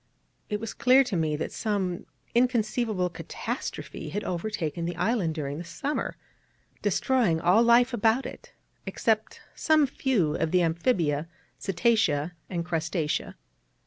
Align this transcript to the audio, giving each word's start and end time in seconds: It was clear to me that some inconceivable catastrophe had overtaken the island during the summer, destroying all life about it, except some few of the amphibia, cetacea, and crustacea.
It 0.49 0.59
was 0.59 0.73
clear 0.73 1.03
to 1.03 1.15
me 1.15 1.35
that 1.35 1.51
some 1.51 2.07
inconceivable 2.33 3.07
catastrophe 3.07 4.09
had 4.09 4.23
overtaken 4.23 4.85
the 4.85 4.95
island 4.95 5.35
during 5.35 5.59
the 5.59 5.63
summer, 5.63 6.17
destroying 6.81 7.39
all 7.39 7.61
life 7.61 7.93
about 7.93 8.25
it, 8.25 8.51
except 8.87 9.41
some 9.53 9.85
few 9.85 10.33
of 10.37 10.49
the 10.49 10.63
amphibia, 10.63 11.27
cetacea, 11.59 12.31
and 12.49 12.65
crustacea. 12.65 13.35